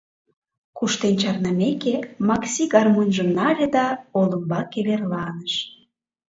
[0.77, 1.95] Куштен чарнымеке,
[2.27, 3.85] Макси гармоньжым нале да
[4.19, 5.53] олымбаке верланыш.